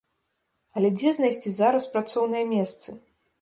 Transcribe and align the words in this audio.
Але 0.79 0.89
дзе 0.95 1.11
знайсці 1.17 1.53
зараз 1.59 1.87
працоўныя 1.93 2.49
месцы? 2.55 2.89